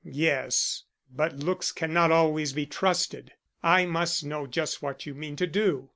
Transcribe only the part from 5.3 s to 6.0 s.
to do.